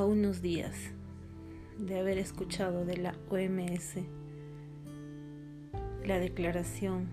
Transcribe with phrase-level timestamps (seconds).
[0.00, 0.74] a unos días
[1.78, 3.96] de haber escuchado de la OMS
[6.06, 7.08] la declaración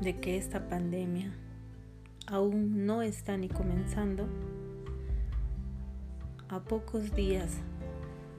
[0.00, 1.30] de que esta pandemia
[2.26, 4.26] aún no está ni comenzando,
[6.48, 7.58] a pocos días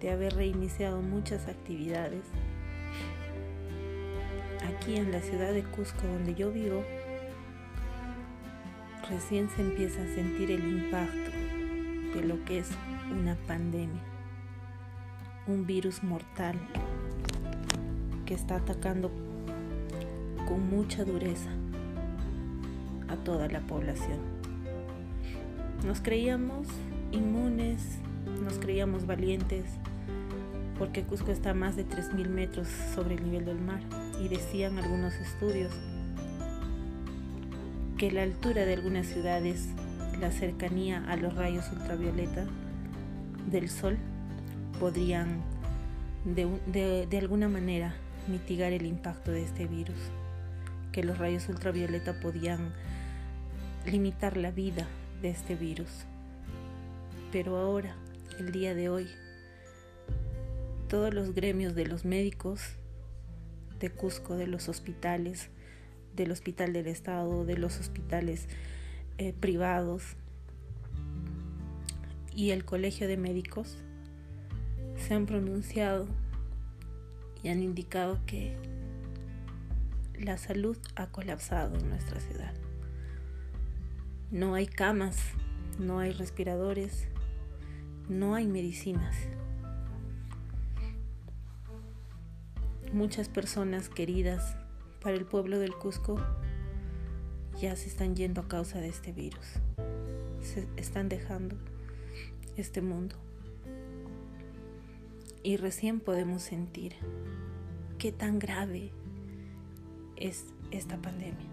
[0.02, 2.24] de haber reiniciado muchas actividades,
[4.68, 6.84] aquí en la ciudad de Cusco donde yo vivo,
[9.08, 11.57] recién se empieza a sentir el impacto
[12.24, 12.70] lo que es
[13.12, 14.02] una pandemia,
[15.48, 16.56] un virus mortal
[18.26, 19.12] que está atacando
[20.48, 21.50] con mucha dureza
[23.08, 24.20] a toda la población.
[25.86, 26.68] Nos creíamos
[27.12, 28.00] inmunes,
[28.44, 29.66] nos creíamos valientes,
[30.78, 33.82] porque Cusco está a más de 3.000 metros sobre el nivel del mar
[34.24, 35.72] y decían algunos estudios
[37.98, 39.70] que la altura de algunas ciudades,
[40.20, 42.46] la cercanía a los rayos ultravioleta
[43.50, 43.98] del sol
[44.80, 45.42] podrían
[46.26, 47.96] de, de alguna manera
[48.28, 49.98] mitigar el impacto de este virus,
[50.92, 52.74] que los rayos ultravioleta podían
[53.86, 54.88] limitar la vida
[55.22, 56.06] de este virus.
[57.32, 57.96] Pero ahora,
[58.40, 59.08] el día de hoy,
[60.90, 62.62] todos los gremios de los médicos
[63.80, 65.50] de Cusco, de los hospitales,
[66.16, 68.48] del Hospital del Estado, de los hospitales
[69.18, 70.16] eh, privados
[72.36, 73.78] y el Colegio de Médicos
[74.96, 76.08] se han pronunciado
[77.42, 78.56] y han indicado que
[80.20, 82.54] la salud ha colapsado en nuestra ciudad.
[84.30, 85.18] No hay camas,
[85.80, 87.08] no hay respiradores,
[88.10, 89.16] no hay medicinas.
[92.94, 94.58] Muchas personas queridas
[95.02, 96.20] para el pueblo del Cusco
[97.60, 99.46] ya se están yendo a causa de este virus.
[100.42, 101.56] Se están dejando
[102.56, 103.16] este mundo.
[105.44, 106.94] Y recién podemos sentir
[107.98, 108.92] qué tan grave
[110.16, 111.48] es esta pandemia.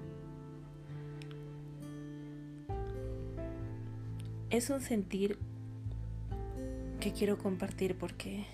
[4.50, 5.38] Es un sentir
[7.00, 8.44] que quiero compartir porque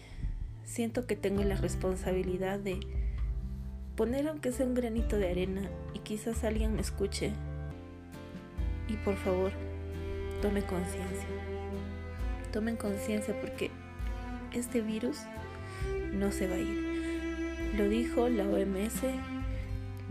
[0.65, 2.81] siento que tengo la responsabilidad de
[4.00, 5.61] poner aunque sea un granito de arena
[5.93, 7.33] y quizás alguien me escuche.
[8.88, 9.53] Y por favor,
[10.41, 11.28] tome conciencia.
[12.50, 13.71] Tomen conciencia porque
[14.55, 15.19] este virus
[16.15, 17.75] no se va a ir.
[17.77, 19.03] Lo dijo la OMS,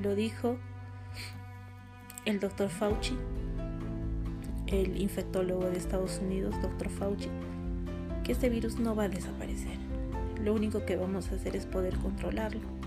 [0.03, 0.57] lo dijo
[2.25, 3.17] el doctor Fauci,
[4.67, 7.29] el infectólogo de Estados Unidos, doctor Fauci,
[8.23, 9.79] que este virus no va a desaparecer.
[10.43, 12.78] Lo único que vamos a hacer es poder controlarlo.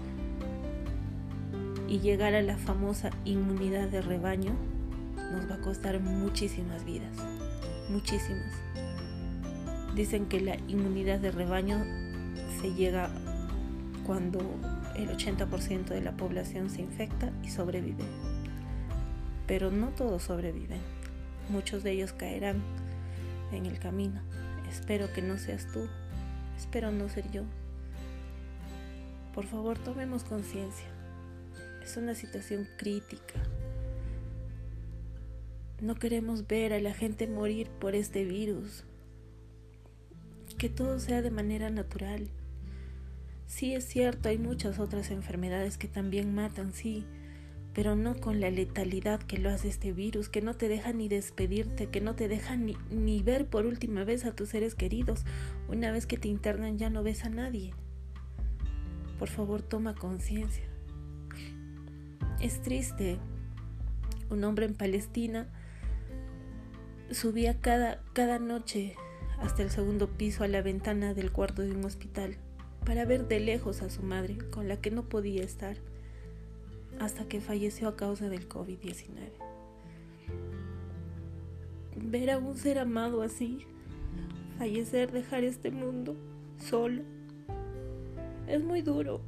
[1.92, 4.54] Y llegar a la famosa inmunidad de rebaño
[5.30, 7.14] nos va a costar muchísimas vidas,
[7.90, 8.50] muchísimas.
[9.94, 11.84] Dicen que la inmunidad de rebaño
[12.62, 13.10] se llega
[14.06, 14.38] cuando
[14.96, 18.04] el 80% de la población se infecta y sobrevive.
[19.46, 20.80] Pero no todos sobreviven.
[21.50, 22.62] Muchos de ellos caerán
[23.52, 24.22] en el camino.
[24.70, 25.86] Espero que no seas tú.
[26.56, 27.42] Espero no ser yo.
[29.34, 31.01] Por favor, tomemos conciencia.
[31.82, 33.42] Es una situación crítica.
[35.80, 38.84] No queremos ver a la gente morir por este virus
[40.58, 42.28] que todo sea de manera natural.
[43.46, 47.04] Sí es cierto, hay muchas otras enfermedades que también matan, sí,
[47.74, 51.08] pero no con la letalidad que lo hace este virus, que no te deja ni
[51.08, 55.24] despedirte, que no te deja ni, ni ver por última vez a tus seres queridos.
[55.68, 57.74] Una vez que te internan ya no ves a nadie.
[59.18, 60.71] Por favor, toma conciencia.
[62.40, 63.18] Es triste.
[64.30, 65.48] Un hombre en Palestina
[67.10, 68.96] subía cada, cada noche
[69.40, 72.36] hasta el segundo piso a la ventana del cuarto de un hospital
[72.84, 75.76] para ver de lejos a su madre con la que no podía estar
[77.00, 79.06] hasta que falleció a causa del COVID-19.
[81.96, 83.66] Ver a un ser amado así,
[84.58, 86.16] fallecer, dejar este mundo
[86.58, 87.02] solo,
[88.46, 89.20] es muy duro.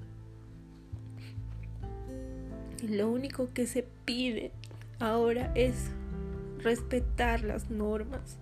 [2.85, 4.53] Y lo único que se pide
[5.01, 5.91] ahora es
[6.59, 8.37] respetar las normas.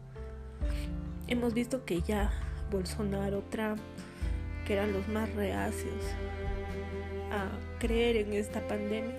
[1.28, 2.32] Hemos visto que ya
[2.68, 3.78] Bolsonaro, Trump,
[4.66, 5.94] que eran los más reacios
[7.30, 9.14] a creer en esta pandemia,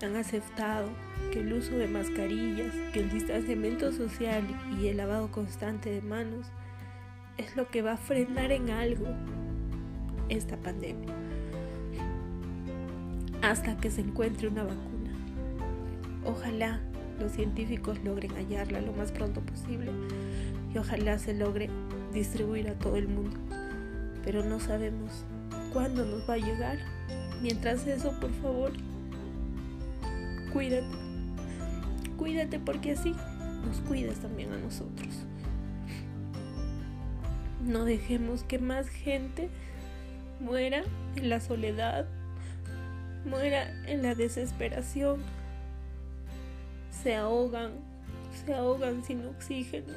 [0.00, 0.90] han aceptado
[1.32, 4.44] que el uso de mascarillas, que el distanciamiento social
[4.80, 6.46] y el lavado constante de manos
[7.36, 9.08] es lo que va a frenar en algo
[10.28, 11.23] esta pandemia
[13.50, 15.10] hasta que se encuentre una vacuna.
[16.24, 16.80] Ojalá
[17.20, 19.92] los científicos logren hallarla lo más pronto posible
[20.74, 21.68] y ojalá se logre
[22.12, 23.36] distribuir a todo el mundo.
[24.24, 25.24] Pero no sabemos
[25.72, 26.78] cuándo nos va a llegar.
[27.42, 28.72] Mientras eso, por favor,
[30.52, 30.96] cuídate.
[32.16, 33.14] Cuídate porque así
[33.66, 35.26] nos cuidas también a nosotros.
[37.62, 39.50] No dejemos que más gente
[40.40, 40.82] muera
[41.16, 42.06] en la soledad,
[43.24, 45.22] muera en la desesperación,
[46.90, 47.72] se ahogan,
[48.44, 49.94] se ahogan sin oxígeno.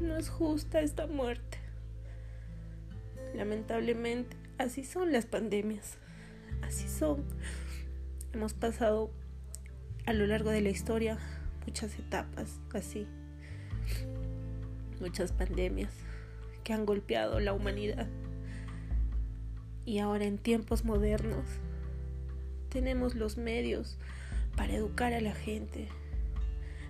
[0.00, 1.58] No es justa esta muerte.
[3.34, 5.98] Lamentablemente, así son las pandemias.
[6.62, 7.24] Así son.
[8.32, 9.10] Hemos pasado
[10.06, 11.18] a lo largo de la historia
[11.66, 13.06] muchas etapas así.
[15.00, 15.92] Muchas pandemias
[16.62, 18.06] que han golpeado la humanidad.
[19.84, 21.44] Y ahora en tiempos modernos
[22.68, 23.98] tenemos los medios
[24.56, 25.88] para educar a la gente,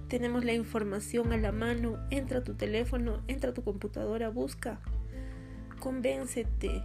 [0.09, 1.99] tenemos la información a la mano.
[2.11, 4.81] Entra a tu teléfono, entra a tu computadora, busca.
[5.81, 6.83] Convéncete,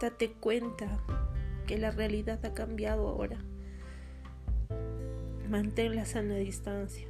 [0.00, 1.00] date cuenta
[1.66, 3.38] que la realidad ha cambiado ahora.
[5.48, 7.06] Mantén la sana distancia.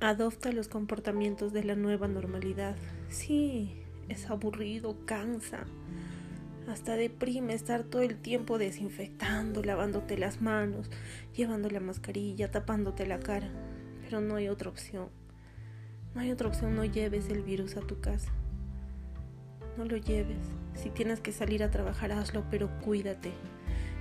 [0.00, 2.76] Adopta los comportamientos de la nueva normalidad.
[3.08, 5.66] Sí, es aburrido, cansa
[6.68, 10.90] hasta deprime estar todo el tiempo desinfectando, lavándote las manos,
[11.32, 13.48] llevando la mascarilla, tapándote la cara.
[14.02, 15.08] Pero no hay otra opción.
[16.14, 18.32] No hay otra opción, no lleves el virus a tu casa.
[19.78, 20.38] No lo lleves.
[20.74, 23.30] Si tienes que salir a trabajar, hazlo, pero cuídate.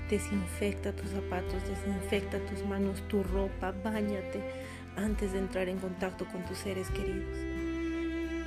[0.10, 4.42] Desinfecta tus zapatos, desinfecta tus manos, tu ropa, bañate
[4.96, 7.55] antes de entrar en contacto con tus seres queridos.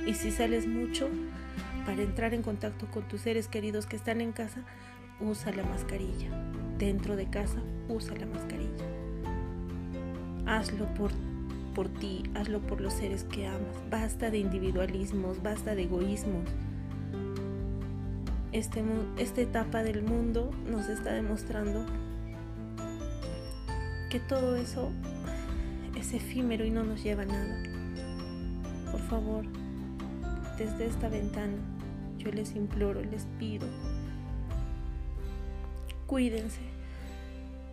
[0.05, 1.09] Y si sales mucho,
[1.85, 4.61] para entrar en contacto con tus seres queridos que están en casa,
[5.19, 6.29] usa la mascarilla.
[6.77, 8.85] Dentro de casa, usa la mascarilla.
[10.45, 11.11] Hazlo por,
[11.75, 13.89] por ti, hazlo por los seres que amas.
[13.89, 16.43] Basta de individualismos, basta de egoísmos.
[18.51, 18.83] Este,
[19.17, 21.85] esta etapa del mundo nos está demostrando
[24.09, 24.91] que todo eso
[25.95, 27.63] es efímero y no nos lleva a nada.
[28.91, 29.45] Por favor,
[30.59, 31.57] desde esta ventana,
[32.17, 33.65] yo les imploro, les pido,
[36.05, 36.59] cuídense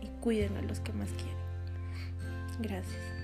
[0.01, 1.35] y cuiden a los que más quieren.
[2.61, 3.16] Gracias.